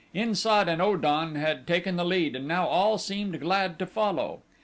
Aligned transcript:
In 0.15 0.33
sad 0.33 0.67
and 0.67 0.81
O 0.81 0.97
dan 0.97 1.35
had 1.35 1.67
taken 1.67 1.95
the 1.95 2.03
lead 2.03 2.35
and 2.35 2.47
now 2.47 2.65
all 2.65 2.97
seemed 2.97 3.39
glad 3.39 3.77
to 3.77 3.85
follow. 3.85 4.41